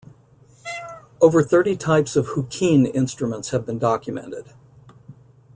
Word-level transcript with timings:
Over 1.21 1.43
thirty 1.43 1.77
types 1.77 2.15
of 2.15 2.29
"huqin" 2.29 2.87
instruments 2.95 3.51
have 3.51 3.67
been 3.67 3.77
documented. 3.77 4.45